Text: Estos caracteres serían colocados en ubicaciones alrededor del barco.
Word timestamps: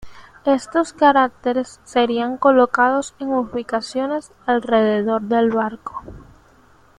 Estos 0.47 0.93
caracteres 0.93 1.79
serían 1.83 2.37
colocados 2.37 3.13
en 3.19 3.33
ubicaciones 3.33 4.31
alrededor 4.47 5.21
del 5.21 5.51
barco. 5.51 6.01